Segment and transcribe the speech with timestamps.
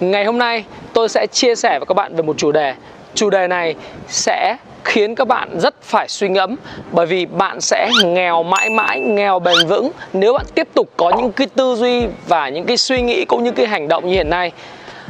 [0.00, 2.74] Ngày hôm nay tôi sẽ chia sẻ với các bạn về một chủ đề.
[3.14, 3.74] Chủ đề này
[4.08, 6.56] sẽ khiến các bạn rất phải suy ngẫm
[6.92, 11.12] bởi vì bạn sẽ nghèo mãi mãi, nghèo bền vững nếu bạn tiếp tục có
[11.18, 14.12] những cái tư duy và những cái suy nghĩ cũng như cái hành động như
[14.12, 14.52] hiện nay.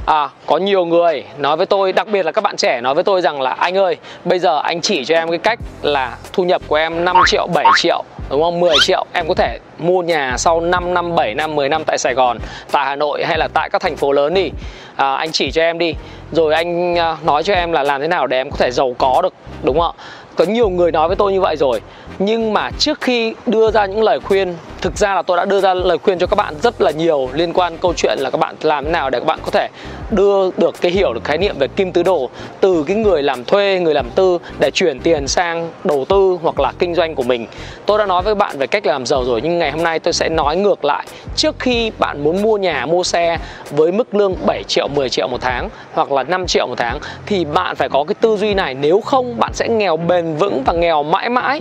[0.07, 3.05] À, có nhiều người nói với tôi, đặc biệt là các bạn trẻ nói với
[3.05, 6.45] tôi rằng là anh ơi, bây giờ anh chỉ cho em cái cách là thu
[6.45, 8.61] nhập của em 5 triệu, 7 triệu đúng không?
[8.61, 9.05] 10 triệu.
[9.13, 12.39] Em có thể mua nhà sau 5 năm 7 năm 10 năm tại Sài Gòn
[12.71, 14.51] tại Hà Nội hay là tại các thành phố lớn đi.
[14.97, 15.95] À, anh chỉ cho em đi.
[16.33, 18.95] Rồi anh à, nói cho em là làm thế nào để em có thể giàu
[18.99, 20.02] có được đúng không ạ?
[20.37, 21.80] Có nhiều người nói với tôi như vậy rồi.
[22.19, 25.61] Nhưng mà trước khi đưa ra những lời khuyên thực ra là tôi đã đưa
[25.61, 28.39] ra lời khuyên cho các bạn rất là nhiều liên quan câu chuyện là các
[28.39, 29.69] bạn làm thế nào để các bạn có thể
[30.11, 33.45] đưa được cái hiểu được khái niệm về kim tứ đồ từ cái người làm
[33.45, 37.23] thuê, người làm tư để chuyển tiền sang đầu tư hoặc là kinh doanh của
[37.23, 37.47] mình.
[37.87, 40.13] Tôi đã nói với bạn về cách làm giàu rồi nhưng ngày hôm nay tôi
[40.13, 41.07] sẽ nói ngược lại.
[41.37, 43.39] Trước khi bạn muốn mua nhà, mua xe
[43.71, 46.99] với mức lương 7 triệu 10 triệu một tháng hoặc là 5 triệu một tháng
[47.27, 48.75] thì bạn phải có cái tư duy này.
[48.75, 51.61] Nếu không, bạn sẽ nghèo bền vững và nghèo mãi mãi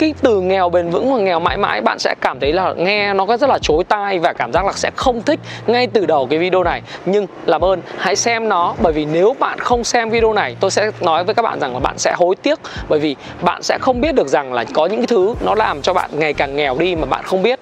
[0.00, 3.14] cái từ nghèo bền vững và nghèo mãi mãi, bạn sẽ cảm thấy là nghe
[3.14, 6.26] nó rất là chối tai và cảm giác là sẽ không thích ngay từ đầu
[6.30, 6.82] cái video này.
[7.06, 10.70] Nhưng làm ơn, hãy xem nó, bởi vì nếu bạn không xem video này, tôi
[10.70, 13.78] sẽ nói với các bạn rằng là bạn sẽ hối tiếc, bởi vì bạn sẽ
[13.80, 16.56] không biết được rằng là có những cái thứ nó làm cho bạn ngày càng
[16.56, 17.60] nghèo đi mà bạn không biết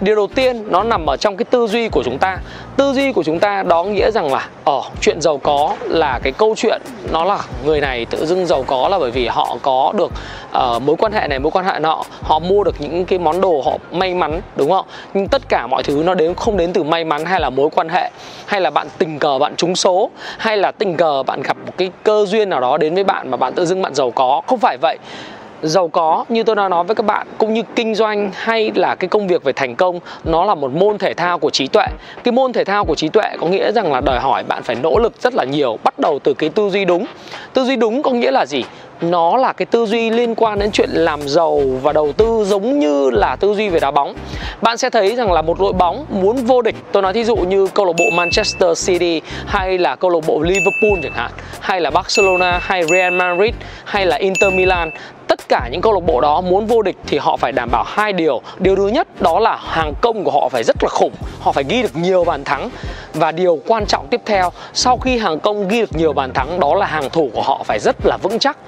[0.00, 2.38] điều đầu tiên nó nằm ở trong cái tư duy của chúng ta.
[2.76, 6.32] Tư duy của chúng ta đó nghĩa rằng là ở chuyện giàu có là cái
[6.32, 9.92] câu chuyện nó là người này tự dưng giàu có là bởi vì họ có
[9.96, 10.12] được
[10.56, 12.02] uh, mối quan hệ này mối quan hệ nọ.
[12.22, 14.86] Họ mua được những cái món đồ họ may mắn đúng không?
[15.14, 17.68] Nhưng tất cả mọi thứ nó đến không đến từ may mắn hay là mối
[17.74, 18.10] quan hệ
[18.46, 21.72] hay là bạn tình cờ bạn trúng số hay là tình cờ bạn gặp một
[21.76, 24.42] cái cơ duyên nào đó đến với bạn mà bạn tự dưng bạn giàu có.
[24.46, 24.98] Không phải vậy
[25.62, 28.94] giàu có như tôi đã nói với các bạn, cũng như kinh doanh hay là
[28.94, 31.86] cái công việc về thành công, nó là một môn thể thao của trí tuệ.
[32.24, 34.76] Cái môn thể thao của trí tuệ có nghĩa rằng là đòi hỏi bạn phải
[34.82, 37.06] nỗ lực rất là nhiều, bắt đầu từ cái tư duy đúng.
[37.52, 38.64] Tư duy đúng có nghĩa là gì?
[39.00, 42.78] Nó là cái tư duy liên quan đến chuyện làm giàu và đầu tư giống
[42.78, 44.14] như là tư duy về đá bóng.
[44.62, 47.36] Bạn sẽ thấy rằng là một đội bóng muốn vô địch, tôi nói thí dụ
[47.36, 51.30] như câu lạc bộ Manchester City hay là câu lạc bộ Liverpool chẳng hạn,
[51.60, 54.90] hay là Barcelona hay Real Madrid hay là Inter Milan
[55.28, 57.84] tất cả những câu lạc bộ đó muốn vô địch thì họ phải đảm bảo
[57.86, 58.42] hai điều.
[58.58, 61.12] Điều thứ nhất, đó là hàng công của họ phải rất là khủng.
[61.40, 62.70] Họ phải ghi được nhiều bàn thắng.
[63.14, 66.60] Và điều quan trọng tiếp theo, sau khi hàng công ghi được nhiều bàn thắng,
[66.60, 68.58] đó là hàng thủ của họ phải rất là vững chắc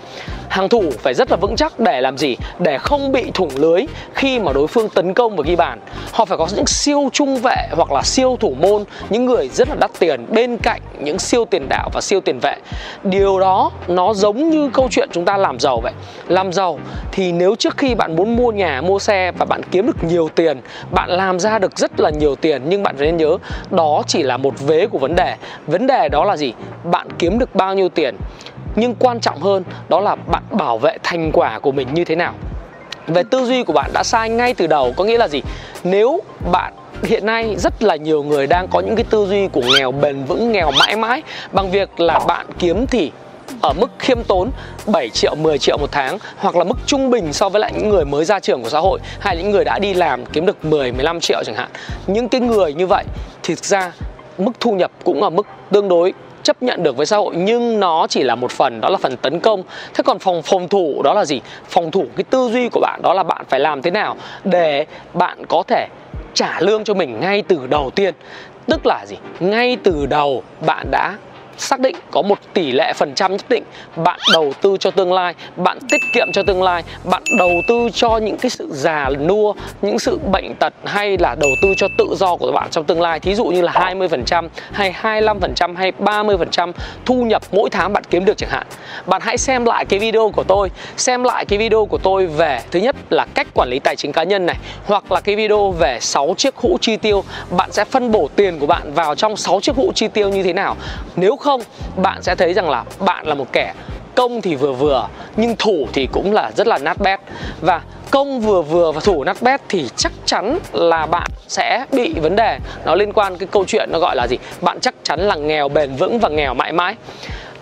[0.48, 2.36] hàng thủ phải rất là vững chắc để làm gì?
[2.59, 5.81] Để không bị thủng lưới khi mà đối phương tấn công và ghi bàn.
[6.12, 9.69] Họ phải có những siêu trung vệ hoặc là siêu thủ môn, những người rất
[9.69, 12.56] là đắt tiền, bên cạnh những siêu tiền đạo và siêu tiền vệ.
[13.03, 15.92] Điều đó nó giống như câu chuyện chúng ta làm giàu vậy.
[16.28, 16.78] Làm giàu
[17.12, 20.28] thì nếu trước khi bạn muốn mua nhà, mua xe và bạn kiếm được nhiều
[20.34, 20.60] tiền,
[20.91, 23.37] bạn làm ra được rất là nhiều tiền, nhưng bạn phải nên nhớ
[23.70, 25.34] đó chỉ là một vế của vấn đề.
[25.66, 26.53] Vấn đề đó là gì?
[26.84, 28.16] Bạn kiếm được bao nhiêu tiền?
[28.78, 32.16] Nhưng quan trọng hơn đó là bạn bảo vệ thành quả của mình như thế
[32.16, 32.34] nào
[33.06, 35.43] về tư duy của bạn đã sai ngay từ đầu có nghĩa là gì
[35.84, 36.21] nếu
[36.53, 36.72] bạn,
[37.03, 40.25] hiện nay rất là nhiều người đang có những cái tư duy của nghèo bền
[40.25, 41.22] vững, nghèo mãi mãi,
[41.53, 43.11] bằng việc là bạn kiếm thì
[43.62, 44.50] ở mức khiêm tốn
[44.87, 47.88] 7 triệu 10 triệu một tháng, hoặc là mức trung bình so với lại những
[47.88, 50.65] người mới ra trường của xã hội, hay những người đã đi làm kiếm được
[50.65, 51.69] 10 15 triệu chẳng hạn.
[52.06, 53.05] Những cái người như vậy
[53.43, 53.93] thì thực ra
[54.38, 56.12] mức thu nhập cũng ở mức tương đối
[56.48, 59.16] chấp nhận được với xã hội, nhưng nó chỉ là một phần, đó là phần
[59.16, 59.62] tấn công.
[59.94, 61.41] Thế còn phòng phòng thủ đó là gì?
[61.69, 64.87] Phòng thủ cái tư duy của bạn đó là bạn phải làm thế nào để
[65.14, 65.87] bạn có thể
[66.34, 68.14] trả lương cho mình ngay từ đầu tiên.
[68.67, 69.17] Tức là gì?
[69.40, 71.17] Ngay từ đầu bạn đã
[71.58, 73.62] xác định có một tỷ lệ phần trăm nhất định.
[73.96, 77.88] Bạn đầu tư cho tương lai, bạn tiết kiệm cho tương lai, bạn đầu tư
[77.94, 81.88] cho những cái sự già nua, những sự bệnh tật hay là đầu tư cho
[81.99, 83.20] tự do của bạn trong tương lai.
[83.20, 86.72] Thí dụ như là 20% hay 25% hay 30%
[87.05, 88.66] thu nhập mỗi tháng bạn kiếm được chẳng hạn.
[89.06, 92.61] Bạn hãy xem lại cái video của tôi, xem lại cái video của tôi về,
[92.70, 94.56] thứ nhất là cách quản lý tài chính cá nhân này,
[94.87, 97.25] hoặc là cái video về 6 chiếc hũ chi tiêu.
[97.50, 100.43] Bạn sẽ phân bổ tiền của bạn vào trong 6 chiếc hũ chi tiêu như
[100.43, 100.76] thế nào.
[101.16, 101.61] Nếu không không?
[101.97, 103.75] Bạn sẽ thấy rằng là bạn là một kẻ
[104.15, 107.21] công thì vừa vừa, nhưng thủ thì cũng là rất là nát bét.
[107.61, 107.81] Và
[108.11, 112.37] công vừa vừa và thủ nát bét thì chắc chắn là bạn sẽ bị vấn
[112.37, 112.59] đề.
[112.85, 114.37] Nó liên quan cái câu chuyện nó gọi là gì?
[114.61, 116.95] Bạn chắc chắn là nghèo bền vững và nghèo mãi mãi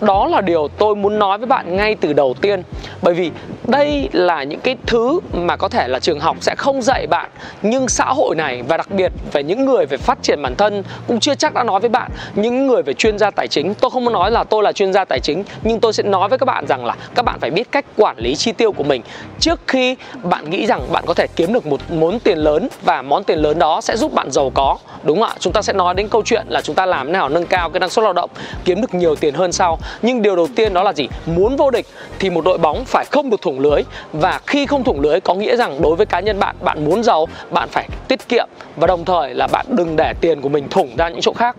[0.01, 2.63] đó là điều tôi muốn nói với bạn ngay từ đầu tiên.
[3.01, 3.31] Bởi vì
[3.67, 7.29] đây là những cái thứ mà có thể là trường học sẽ không dạy bạn.
[7.61, 10.83] Nhưng xã hội này và đặc biệt về những người về phát triển bản thân
[11.07, 12.11] cũng chưa chắc đã nói với bạn.
[12.35, 14.93] Những người về chuyên gia tài chính, tôi không muốn nói là tôi là chuyên
[14.93, 17.51] gia tài chính, nhưng tôi sẽ nói với các bạn rằng là các bạn phải
[17.51, 19.01] biết cách quản lý chi tiêu của mình.
[19.39, 23.01] Trước khi bạn nghĩ rằng bạn có thể kiếm được một món tiền lớn và
[23.01, 25.35] món tiền lớn đó sẽ giúp bạn giàu có, đúng không ạ?
[25.39, 27.69] Chúng ta sẽ nói đến câu chuyện là chúng ta làm thế nào nâng cao
[27.69, 28.29] cái năng suất lao động,
[28.65, 31.07] kiếm được nhiều tiền hơn sau nhưng điều đầu tiên đó là gì?
[31.25, 31.85] Muốn vô địch
[32.19, 33.81] thì một đội bóng phải không được thủng lưới.
[34.13, 37.03] Và khi không thủng lưới có nghĩa rằng đối với cá nhân bạn bạn muốn
[37.03, 38.47] giàu, bạn phải tiết kiệm.
[38.75, 41.55] Và đồng thời là bạn đừng để tiền của mình thủng ra những chỗ khác.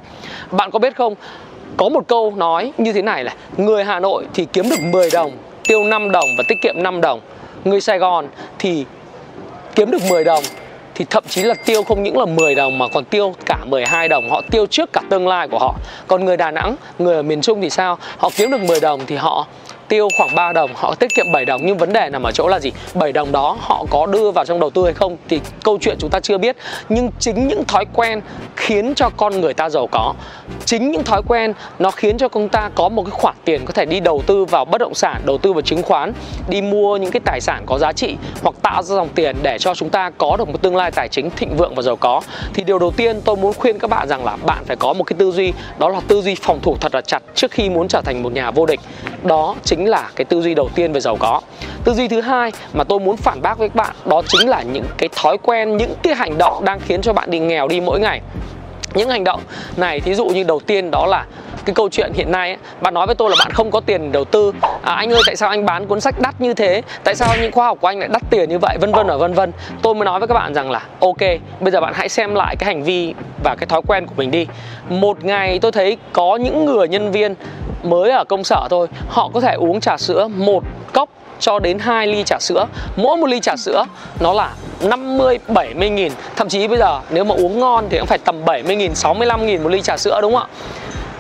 [0.51, 1.15] Bạn có biết không?
[1.77, 5.11] Có một câu nói như thế này là người Hà Nội thì kiếm được 10
[5.11, 5.33] đồng,
[5.69, 7.21] tiêu 5 đồng và tiết kiệm 5 đồng.
[7.65, 8.29] Người Sài Gòn
[8.59, 8.85] thì
[9.75, 10.45] kiếm được 10 đồng
[10.99, 14.09] thì thậm chí là tiêu không những là 10 đồng mà còn tiêu cả 12
[14.09, 14.31] đồng.
[14.31, 15.75] Họ tiêu trước cả tương lai của họ.
[16.07, 17.99] Còn người Đà Nẵng, người ở miền Trung thì sao?
[18.17, 19.47] Họ kiếm được 10 đồng thì họ
[19.89, 21.61] tiêu khoảng 3 đồng, họ tiết kiệm 7 đồng.
[21.67, 22.73] Nhưng vấn đề nằm ở chỗ là gì?
[22.95, 25.97] 7 đồng đó họ có đưa vào trong đầu tư hay không thì câu chuyện
[25.99, 26.57] chúng ta chưa biết.
[26.89, 28.21] Nhưng chính những thói quen
[28.57, 30.15] khiến cho con người ta giàu có,
[30.65, 33.73] chính những thói quen nó khiến cho chúng ta có một cái khoản tiền có
[33.73, 36.13] thể đi đầu tư vào bất động sản, đầu tư vào chứng khoán,
[36.49, 39.59] đi mua những cái tài sản có giá trị hoặc tạo ra dòng tiền để
[39.59, 42.21] cho chúng ta có được một tương lai tài chính thịnh vượng và giàu có.
[42.55, 45.05] Thì điều đầu tiên tôi muốn khuyên các bạn rằng là bạn phải có một
[45.05, 47.89] cái tư duy, đó là tư duy phòng thủ thật là chặt trước khi muốn
[47.89, 48.81] trở thành một nhà vô địch
[49.25, 51.41] đó chính là cái tư duy đầu tiên về giàu có.
[51.85, 54.63] Tư duy thứ hai mà tôi muốn phản bác với các bạn đó chính là
[54.63, 57.81] những cái thói quen những cái hành động đang khiến cho bạn đi nghèo đi
[57.81, 58.21] mỗi ngày.
[58.95, 59.41] Những hành động
[59.77, 61.25] này thí dụ như đầu tiên đó là
[61.65, 64.13] cái câu chuyện hiện nay ấy, bạn nói với tôi là bạn không có tiền
[64.13, 64.53] đầu tư.
[64.83, 66.83] À, anh ơi tại sao anh bán cuốn sách đắt như thế?
[67.05, 68.77] Tại sao những khoa học của anh lại đắt tiền như vậy?
[68.81, 69.53] Vân vân ở vân vân.
[69.83, 71.21] Tôi mới nói với các bạn rằng là ok
[71.61, 74.31] bây giờ bạn hãy xem lại cái hành vi và cái thói quen của mình
[74.31, 74.47] đi.
[74.89, 77.35] Một ngày tôi thấy có những người nhân viên
[77.83, 78.87] mới ở công sở thôi.
[79.09, 81.09] Họ có thể uống trà sữa một cốc
[81.41, 82.67] cho đến 2 ly trà sữa.
[82.97, 83.85] Mỗi một ly trà sữa
[84.21, 86.13] nó là 50, 70 nghìn.
[86.37, 89.47] Thậm chí bây giờ nếu mà uống ngon thì cũng phải tầm 70 nghìn, 65
[89.47, 90.55] nghìn một ly trà sữa đúng không ạ?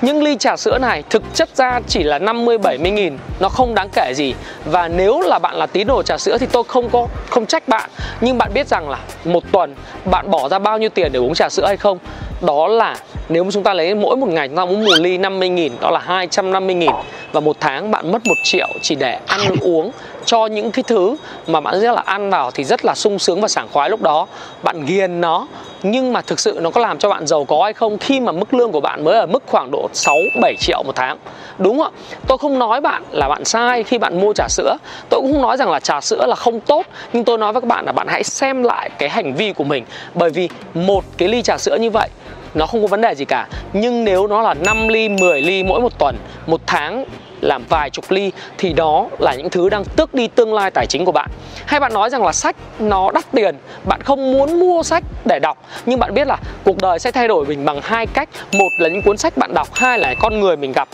[0.00, 3.74] Nhưng ly trà sữa này thực chất ra chỉ là 50 70 nghìn, Nó không
[3.74, 4.34] đáng kể gì.
[4.64, 7.68] Và nếu là bạn là tín đồ trà sữa thì tôi không có, không trách
[7.68, 7.90] bạn.
[8.20, 9.74] Nhưng bạn biết rằng là một tuần
[10.04, 11.98] bạn bỏ ra bao nhiêu tiền để uống trà sữa hay không?
[12.40, 12.96] Đó là
[13.28, 15.72] nếu mà chúng ta lấy mỗi một ngày chúng ta uống một ly 50 nghìn,
[15.80, 16.90] Đó là 250 nghìn.
[17.32, 19.90] Và một tháng bạn mất một triệu chỉ để ăn uống
[20.24, 21.16] cho những cái thứ
[21.46, 24.02] mà bạn rất là ăn vào thì rất là sung sướng và sảng khoái lúc
[24.02, 24.26] đó.
[24.62, 25.46] Bạn ghiền nó,
[25.82, 27.98] nhưng mà thực sự nó có làm cho bạn giàu có hay không?
[27.98, 30.82] Khi mà mức lương của bạn mới ở mức khoảng độ độ 6 7 triệu
[30.82, 31.18] một tháng.
[31.58, 31.98] Đúng không ạ?
[32.26, 34.76] Tôi không nói bạn là bạn sai khi bạn mua trà sữa.
[35.08, 37.62] Tôi cũng không nói rằng là trà sữa là không tốt, nhưng tôi nói với
[37.62, 41.04] các bạn là bạn hãy xem lại cái hành vi của mình bởi vì một
[41.18, 42.08] cái ly trà sữa như vậy
[42.54, 45.62] nó không có vấn đề gì cả nhưng nếu nó là 5 ly 10 ly
[45.62, 47.04] mỗi một tuần một tháng
[47.40, 50.86] làm vài chục ly thì đó là những thứ đang tước đi tương lai tài
[50.86, 51.30] chính của bạn
[51.68, 55.38] hay bạn nói rằng là sách nó đắt tiền, bạn không muốn mua sách để
[55.38, 58.28] đọc, nhưng bạn biết là cuộc đời sẽ thay đổi mình bằng hai cách.
[58.52, 60.88] Một là những cuốn sách bạn đọc, hai là con người mình gặp.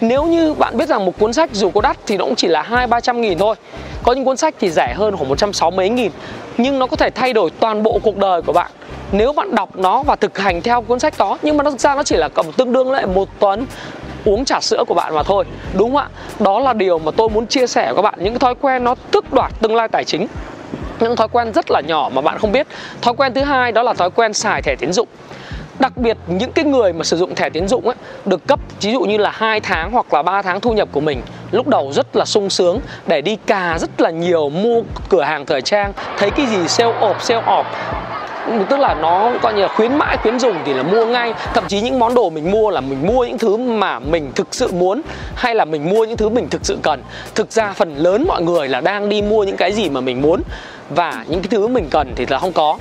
[0.00, 2.48] Nếu như bạn biết rằng một cuốn sách dù có đắt thì nó cũng chỉ
[2.48, 3.54] là hai, ba trăm nghìn thôi.
[4.02, 6.12] Có những cuốn sách thì rẻ hơn khoảng một trăm sáu mấy nghìn,
[6.56, 8.70] nhưng nó có thể thay đổi toàn bộ cuộc đời của bạn.
[9.12, 11.80] Nếu bạn đọc nó và thực hành theo cuốn sách đó, nhưng mà nó thực
[11.80, 13.66] ra nó chỉ là cầm tương đương lại một tuần
[14.26, 15.44] uống trà sữa của bạn mà thôi.
[15.74, 16.08] Đúng không ạ?
[16.38, 18.14] Đó là điều mà tôi muốn chia sẻ với các bạn.
[18.18, 20.26] Những cái thói quen nó tước đoạt tương lai tài chính.
[21.00, 22.66] Những thói quen rất là nhỏ mà bạn không biết.
[23.02, 25.08] Thói quen thứ hai đó là thói quen xài thẻ tín dụng.
[25.78, 28.92] Đặc biệt, những cái người mà sử dụng thẻ tín dụng ấy được cấp ví
[28.92, 31.92] dụ như là hai tháng hoặc là 3 tháng thu nhập của mình, lúc đầu
[31.92, 35.92] rất là sung sướng, để đi cà rất là nhiều, mua cửa hàng thời trang,
[36.18, 37.66] thấy cái gì sale ộp sale ọp
[38.68, 41.34] tức là nó coi như là khuyến mãi, khuyến dùng thì là mua ngay.
[41.54, 44.54] Thậm chí những món đồ mình mua là mình mua những thứ mà mình thực
[44.54, 45.02] sự muốn,
[45.34, 47.02] hay là mình mua những thứ mình thực sự cần.
[47.34, 50.22] Thực ra phần lớn mọi người là đang đi mua những cái gì mà mình
[50.22, 50.42] muốn
[50.90, 52.78] và những cái thứ mình cần thì là không có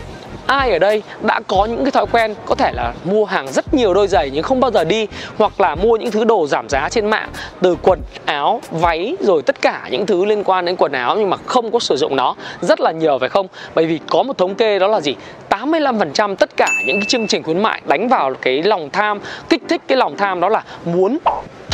[0.48, 3.74] ai ở đây đã có những cái thói quen có thể là mua hàng rất
[3.74, 6.70] nhiều đôi giày nhưng không bao giờ đi, hoặc là mua những thứ đồ giảm
[6.70, 7.30] giá trên mạng,
[7.62, 11.30] từ quần áo, váy, rồi tất cả những thứ liên quan đến quần áo nhưng
[11.30, 13.48] mà không có sử dụng nó, rất là nhiều, phải không?
[13.75, 15.16] Bởi vì có một thống kê đó là gì?
[15.50, 19.62] 85% tất cả những cái chương trình khuyến mại đánh vào cái lòng tham, kích
[19.70, 21.18] thích cái lòng tham đó là muốn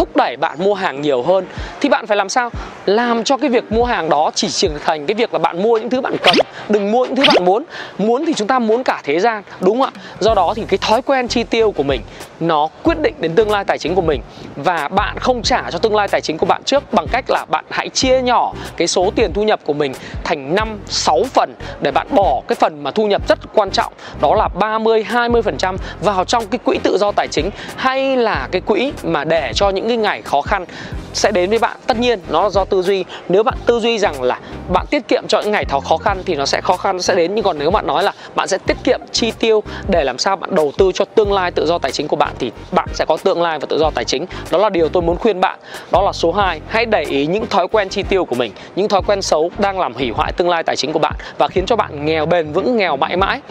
[0.02, 1.46] thúc đẩy bạn mua hàng nhiều hơn,
[1.82, 2.50] thì bạn phải làm sao?
[2.86, 5.78] Làm cho cái việc mua hàng đó chỉ trở thành cái việc là bạn mua
[5.78, 6.36] những thứ bạn cần,
[6.70, 7.64] đừng mua những thứ bạn muốn.
[7.98, 10.02] Muốn thì chúng ta muốn cả thế gian, đúng không ạ?
[10.20, 12.02] Do đó thì cái thói quen chi tiêu của mình,
[12.40, 14.22] nó quyết định đến tương lai tài chính của mình.
[14.56, 17.46] Và bạn không trả cho tương lai tài chính của bạn trước bằng cách là
[17.50, 19.94] bạn hãy chia nhỏ cái số tiền thu nhập của mình
[20.24, 23.94] thành 5 6 phần để bạn bỏ cái phần mà thu nhập rất quan trọng,
[24.22, 28.62] đó là 30 20% vào trong cái quỹ tự do tài chính hay là cái
[28.62, 30.66] quỹ mà để cho những cái ngày khó khăn
[31.14, 31.78] sẽ đến với bạn.
[31.88, 33.06] Tất nhiên, nó là do tư duy.
[33.30, 34.40] Nếu bạn tư duy rằng là
[34.74, 37.02] bạn tiết kiệm cho những ngày thó khó khăn thì nó sẽ khó khăn, nó
[37.02, 37.36] sẽ đến.
[37.36, 40.36] Nhưng còn nếu bạn nói là bạn sẽ tiết kiệm chi tiêu để làm sao
[40.36, 43.06] bạn đầu tư cho tương lai tự do tài chính của bạn thì bạn sẽ
[43.08, 44.26] có tương lai và tự do tài chính.
[44.52, 45.60] Đó là điều tôi muốn khuyên bạn.
[45.92, 48.88] Đó là số 2 hãy để ý những thói quen chi tiêu của mình, những
[48.88, 51.66] thói quen xấu đang làm hủy hoại tương lai tài chính của bạn và khiến
[51.66, 53.42] cho bạn nghèo bền vững, nghèo mãi mãi.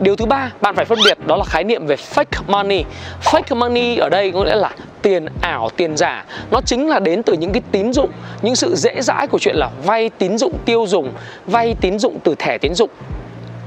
[0.00, 2.84] Điều thứ ba, bạn phải phân biệt, đó là khái niệm về fake money.
[3.24, 4.70] Fake money ở đây có nghĩa là
[5.02, 6.24] tiền ảo, tiền giả.
[6.50, 8.10] Nó chính là đến từ những cái tín dụng,
[8.42, 11.12] những sự dễ dãi của chuyện là vay tín dụng tiêu dùng,
[11.46, 12.90] vay tín dụng từ thẻ tín dụng.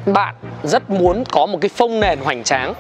[0.06, 2.74] Bạn rất muốn có một cái phông nền hoành tráng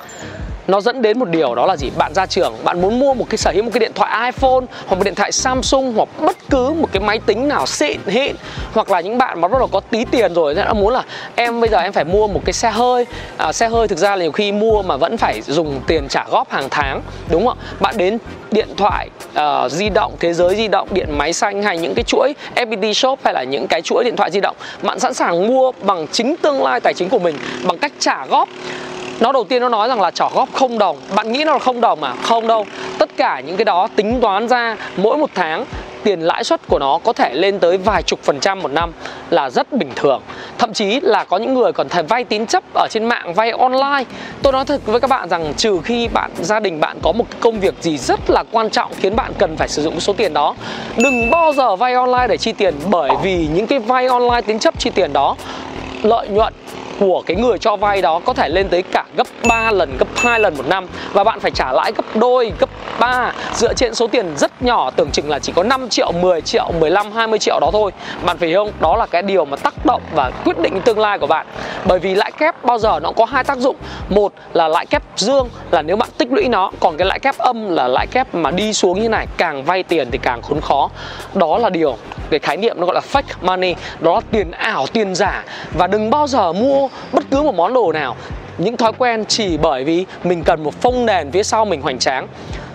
[0.69, 1.89] nó dẫn đến một điều đó là gì?
[1.97, 4.65] Bạn ra trường bạn muốn mua một cái sở hữu một cái điện thoại iphone
[4.87, 8.35] hoặc một điện thoại samsung hoặc bất cứ một cái máy tính nào xịn hịn
[8.73, 11.03] hoặc là những bạn mà rất là có tí tiền rồi đã muốn là
[11.35, 13.05] em bây giờ em phải mua một cái xe hơi.
[13.37, 16.25] À, xe hơi thực ra là nhiều khi mua mà vẫn phải dùng tiền trả
[16.31, 17.65] góp hàng tháng đúng không ạ?
[17.79, 18.17] Bạn đến
[18.51, 22.03] điện thoại uh, di động thế giới di động điện máy xanh hay những cái
[22.03, 25.47] chuỗi FPT shop hay là những cái chuỗi điện thoại di động bạn sẵn sàng
[25.47, 28.49] mua bằng chính tương lai tài chính của mình bằng cách trả góp
[29.19, 30.97] nó đầu tiên nó nói rằng là trả góp không đồng.
[31.15, 32.13] Bạn nghĩ nó là không đồng à?
[32.23, 32.65] Không đâu.
[32.97, 35.65] Tất cả những cái đó tính toán ra mỗi một tháng,
[36.03, 38.91] tiền lãi suất của nó có thể lên tới vài chục phần trăm một năm
[39.29, 40.21] là rất bình thường.
[40.57, 43.51] Thậm chí là có những người còn thể vay tín chấp ở trên mạng, vay
[43.51, 44.03] online.
[44.41, 47.25] Tôi nói thật với các bạn rằng trừ khi bạn, gia đình bạn có một
[47.39, 50.33] công việc gì rất là quan trọng khiến bạn cần phải sử dụng số tiền
[50.33, 50.55] đó,
[50.97, 52.75] đừng bao giờ vay online để chi tiền.
[52.89, 55.35] Bởi vì những cái vay online tín chấp, chi tiền đó
[56.03, 56.53] lợi nhuận
[56.99, 60.07] của cái người cho vay đó có thể lên tới cả gấp 3 lần, gấp
[60.15, 63.95] 2 lần một năm và bạn phải trả lãi gấp đôi, gấp 3 dựa trên
[63.95, 67.39] số tiền rất nhỏ tưởng chừng là chỉ có 5 triệu, 10 triệu, 15, 20
[67.39, 67.91] triệu đó thôi.
[68.25, 68.73] Bạn phải hiểu không?
[68.79, 71.47] Đó là cái điều mà tác động và quyết định tương lai của bạn.
[71.85, 73.75] Bởi vì lãi kép bao giờ nó có hai tác dụng.
[74.09, 77.37] Một là lãi kép dương là nếu bạn tích lũy nó, còn cái lãi kép
[77.37, 80.61] âm là lãi kép mà đi xuống như này, càng vay tiền thì càng khốn
[80.61, 80.89] khó.
[81.33, 81.97] Đó là điều
[82.29, 85.43] cái khái niệm nó gọi là fake money, đó là tiền ảo, tiền giả.
[85.77, 88.15] Và đừng bao giờ mua bất cứ một món đồ nào.
[88.57, 91.99] Những thói quen chỉ bởi vì mình cần một phông nền phía sau mình hoành
[91.99, 92.27] tráng.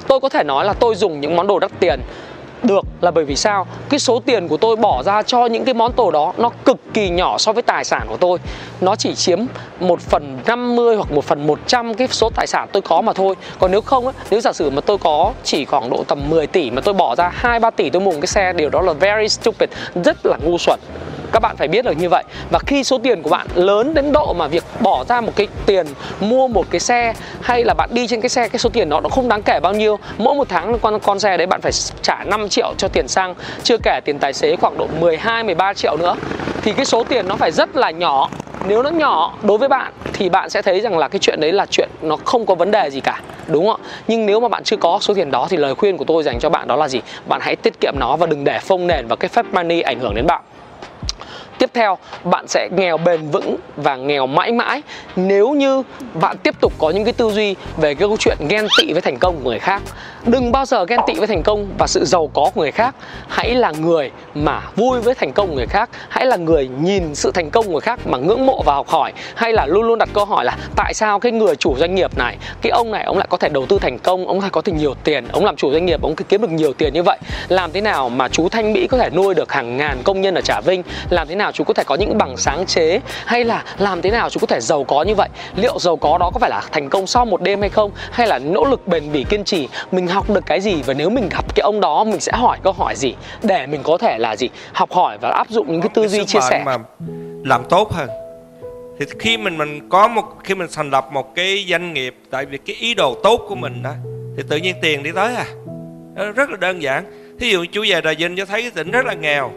[0.09, 2.01] Tôi có thể nói là tôi dùng những món đồ đắt tiền
[2.67, 3.67] được, là bởi vì sao?
[3.89, 6.77] Cái số tiền của tôi bỏ ra cho những cái món đồ đó nó cực
[6.95, 8.39] kỳ nhỏ so với tài sản của tôi.
[8.81, 9.39] Nó chỉ chiếm
[9.81, 13.35] một phần 50 hoặc một phần 100 cái số tài sản tôi có mà thôi.
[13.59, 16.71] Còn nếu không nếu giả sử mà tôi có chỉ khoảng độ tầm 10 tỷ
[16.71, 18.93] mà tôi bỏ ra hai, ba tỷ tôi mua một cái xe, điều đó là
[18.93, 19.71] very stupid,
[20.05, 20.81] rất là ngu xuẩn.
[21.33, 22.25] Các bạn phải biết được như vậy.
[22.51, 25.49] Và khi số tiền của bạn lớn đến độ mà việc bỏ ra một cái
[25.67, 25.87] tiền
[26.21, 29.01] mua một cái xe hay là bạn đi trên cái xe, cái số tiền đó
[29.01, 29.99] nó không đáng kể bao nhiêu.
[30.19, 33.35] Mỗi một tháng con con xe đấy bạn phải trả 5 triệu cho tiền xăng,
[33.63, 36.17] chưa kể tiền tài xế khoảng độ 12 13 triệu nữa.
[36.63, 38.31] Thì cái số tiền nó phải rất là nhỏ.
[38.69, 41.53] Nếu nó nhỏ đối với bạn thì bạn sẽ thấy rằng là cái chuyện đấy
[41.53, 43.89] là chuyện nó không có vấn đề gì cả, đúng không ạ?
[44.09, 46.39] Nhưng nếu mà bạn chưa có số tiền đó thì lời khuyên của tôi dành
[46.41, 47.01] cho bạn đó là gì?
[47.29, 50.01] Bạn hãy tiết kiệm nó và đừng để phông nền và cái phép money ảnh
[50.01, 50.43] hưởng đến bạn
[51.59, 54.83] tiếp theo, bạn sẽ nghèo bền vững và nghèo mãi mãi.
[55.17, 55.83] Nếu như
[56.15, 59.03] bạn tiếp tục có những cái tư duy về cái câu chuyện ghen tị với
[59.03, 59.83] thành công của người khác,
[60.27, 62.95] đừng bao giờ ghen tị với thành công và sự giàu có của người khác.
[63.29, 65.91] Hãy là người mà vui với thành công của người khác.
[66.09, 68.89] Hãy là người nhìn sự thành công của người khác mà ngưỡng mộ và học
[68.89, 69.13] hỏi.
[69.35, 72.19] Hay là luôn luôn đặt câu hỏi là, tại sao cái người chủ doanh nghiệp
[72.19, 74.63] này, cái ông này, ông lại có thể đầu tư thành công, ông lại có
[74.63, 77.19] thể nhiều tiền, ông làm chủ doanh nghiệp, ông kiếm được nhiều tiền như vậy?
[77.49, 80.35] Làm thế nào mà chú thanh mỹ có thể nuôi được hàng ngàn công nhân
[80.35, 80.83] ở trà vinh?
[81.11, 84.11] Làm thế nào chú có thể có những bằng sáng chế hay là làm thế
[84.11, 85.29] nào chú có thể giàu có như vậy?
[85.57, 87.91] Liệu giàu có đó có phải là thành công sau một đêm hay không?
[88.11, 90.83] Hay là nỗ lực bền bỉ kiên trì mình học được cái gì?
[90.87, 93.15] Và nếu mình gặp cái ông đó mình sẽ hỏi câu hỏi gì?
[93.43, 94.49] Để mình có thể là gì?
[94.73, 96.63] Học hỏi và áp dụng những cái tư duy chia sẻ.
[96.67, 96.79] mà
[97.45, 98.09] làm tốt hơn.
[98.99, 102.47] Thì khi mình mình có một khi mình thành lập một cái doanh nghiệp tại
[102.47, 103.91] vì cái ý đồ tốt của mình đó
[104.37, 105.47] thì tự nhiên tiền đi tới à.
[106.33, 107.05] Rất là đơn giản.
[107.41, 109.51] Thí dụ chú về Trà Vinh cho thấy cái tỉnh rất là nghèo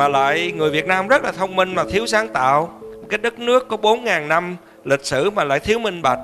[0.00, 2.70] mà lại người Việt Nam rất là thông minh mà thiếu sáng tạo.
[3.10, 6.18] Cái đất nước có 4.000 năm lịch sử mà lại thiếu minh bạch.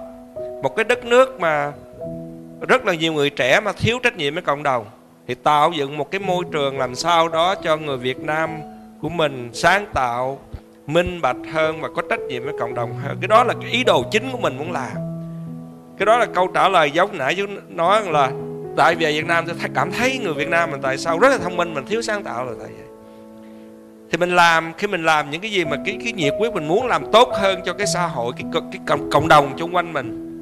[0.62, 1.72] Một cái đất nước mà
[2.68, 4.84] rất là nhiều người trẻ mà thiếu trách nhiệm với cộng đồng.
[5.28, 8.50] Thì tạo dựng một cái môi trường làm sao đó cho người Việt Nam
[9.00, 10.38] của mình sáng tạo,
[10.86, 13.16] minh bạch hơn và có trách nhiệm với cộng đồng hơn.
[13.20, 14.96] Cái đó là cái ý đồ chính của mình muốn làm.
[15.98, 18.30] Cái đó là câu trả lời giống nãy chú nói là
[18.76, 21.38] tại vì Việt Nam, tôi cảm thấy người Việt Nam mình tại sao rất là
[21.38, 22.85] thông minh, mình thiếu sáng tạo là tại vậy
[24.16, 26.68] thì mình làm khi mình làm những cái gì mà cái cái nhiệt quyết mình
[26.68, 29.92] muốn làm tốt hơn cho cái xã hội cái cái cộng, cộng đồng xung quanh
[29.92, 30.32] mình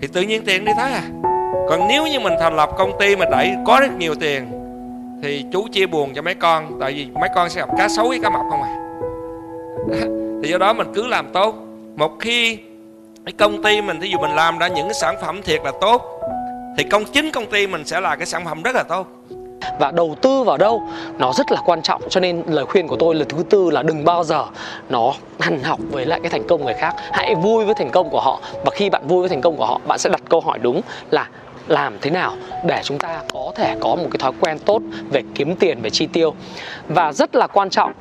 [0.00, 1.02] thì tự nhiên tiền đi tới à.
[1.68, 4.50] Còn nếu như mình thành lập công ty mà đẩy có rất nhiều tiền
[5.22, 8.08] thì chú chia buồn cho mấy con tại vì mấy con sẽ gặp cá sấu
[8.08, 8.76] với cá mập không à.
[10.42, 11.54] Thì do đó mình cứ làm tốt.
[11.96, 12.58] Một khi
[13.26, 15.72] cái công ty mình thí dụ mình làm ra những cái sản phẩm thiệt là
[15.80, 16.20] tốt
[16.78, 19.06] thì công chính công ty mình sẽ là cái sản phẩm rất là tốt
[19.78, 20.82] và đầu tư vào đâu,
[21.18, 22.02] nó rất là quan trọng.
[22.08, 24.44] Cho nên lời khuyên của tôi là thứ tư là đừng bao giờ
[24.88, 26.94] nó hằn học với lại cái thành công người khác.
[27.12, 28.40] Hãy vui với thành công của họ.
[28.64, 30.80] Và khi bạn vui với thành công của họ, bạn sẽ đặt câu hỏi đúng
[31.10, 31.28] là
[31.68, 32.32] làm thế nào
[32.66, 35.90] để chúng ta có thể có một cái thói quen tốt về kiếm tiền, về
[35.90, 36.34] chi tiêu.
[36.88, 37.92] Và rất là quan trọng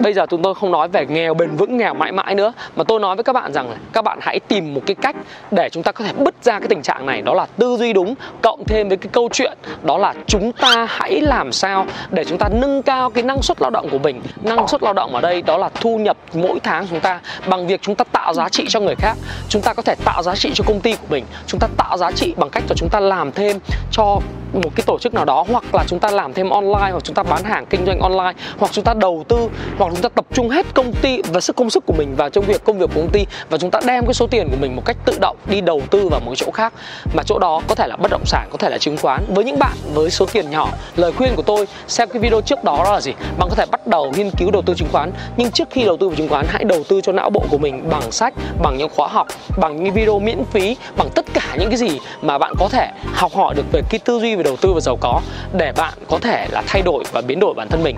[0.00, 2.84] bây giờ chúng tôi không nói về nghèo bền vững nghèo mãi mãi nữa mà
[2.84, 5.16] tôi nói với các bạn rằng là các bạn hãy tìm một cái cách
[5.50, 7.92] để chúng ta có thể bứt ra cái tình trạng này đó là tư duy
[7.92, 12.24] đúng cộng thêm với cái câu chuyện đó là chúng ta hãy làm sao để
[12.24, 15.14] chúng ta nâng cao cái năng suất lao động của mình năng suất lao động
[15.14, 18.34] ở đây đó là thu nhập mỗi tháng chúng ta bằng việc chúng ta tạo
[18.34, 19.16] giá trị cho người khác
[19.48, 21.96] chúng ta có thể tạo giá trị cho công ty của mình chúng ta tạo
[21.98, 23.58] giá trị bằng cách là chúng ta làm thêm
[23.90, 24.20] cho
[24.52, 27.14] một cái tổ chức nào đó hoặc là chúng ta làm thêm online hoặc chúng
[27.14, 30.24] ta bán hàng kinh doanh online hoặc chúng ta đầu tư hoặc chúng ta tập
[30.32, 32.90] trung hết công ty và sức công sức của mình vào trong việc công việc
[32.94, 35.18] của công ty và chúng ta đem cái số tiền của mình một cách tự
[35.20, 36.72] động đi đầu tư vào một chỗ khác.
[37.14, 39.24] Mà chỗ đó có thể là bất động sản, có thể là chứng khoán.
[39.28, 42.64] Với những bạn với số tiền nhỏ, lời khuyên của tôi, xem cái video trước
[42.64, 43.12] đó đó là gì?
[43.38, 45.12] Bạn có thể bắt đầu nghiên cứu đầu tư chứng khoán.
[45.36, 47.58] Nhưng trước khi đầu tư vào chứng khoán, hãy đầu tư cho não bộ của
[47.58, 51.56] mình bằng sách, bằng những khóa học, bằng những video miễn phí, bằng tất cả
[51.58, 54.42] những cái gì mà bạn có thể học hỏi được về cái tư duy về
[54.42, 55.20] đầu tư và giàu có
[55.52, 57.96] để bạn có thể là thay đổi và biến đổi bản thân mình.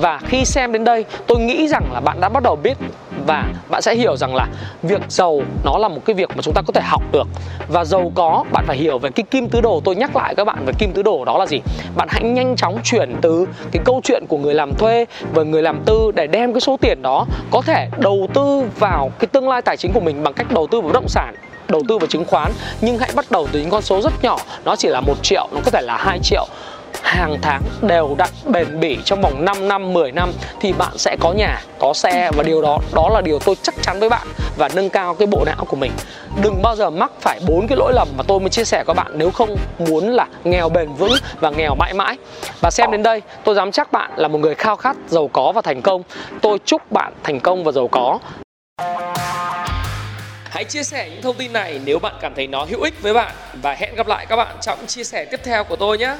[0.00, 2.78] Và khi xem đến đây tôi tôi nghĩ rằng là bạn đã bắt đầu biết
[3.26, 4.46] và bạn sẽ hiểu rằng là
[4.82, 7.28] việc giàu nó là một cái việc mà chúng ta có thể học được.
[7.68, 9.80] Và giàu có, bạn phải hiểu về cái kim tứ đồ.
[9.84, 11.60] Tôi nhắc lại các bạn về kim tứ đồ đó là gì?
[11.96, 15.62] Bạn hãy nhanh chóng chuyển từ cái câu chuyện của người làm thuê và người
[15.62, 19.48] làm tư để đem cái số tiền đó có thể đầu tư vào cái tương
[19.48, 21.34] lai tài chính của mình bằng cách đầu tư vào bất động sản,
[21.68, 22.52] đầu tư vào chứng khoán.
[22.80, 24.38] Nhưng hãy bắt đầu từ những con số rất nhỏ.
[24.64, 26.46] Nó chỉ là một triệu, nó có thể là 2 triệu
[27.02, 31.16] hàng tháng đều đặn bền bỉ trong vòng 5 năm 10 năm thì bạn sẽ
[31.20, 34.26] có nhà, có xe và điều đó đó là điều tôi chắc chắn với bạn
[34.56, 35.92] và nâng cao cái bộ não của mình.
[36.42, 38.94] Đừng bao giờ mắc phải bốn cái lỗi lầm mà tôi mới chia sẻ với
[38.94, 42.16] bạn nếu không muốn là nghèo bền vững và nghèo mãi mãi.
[42.60, 45.52] Và xem đến đây, tôi dám chắc bạn là một người khao khát, giàu có
[45.52, 46.02] và thành công.
[46.42, 48.18] Tôi chúc bạn thành công và giàu có.
[50.44, 53.14] Hãy chia sẻ những thông tin này nếu bạn cảm thấy nó hữu ích với
[53.14, 53.32] bạn.
[53.62, 56.14] Và hẹn gặp lại các bạn trong chia sẻ tiếp theo của tôi nhé.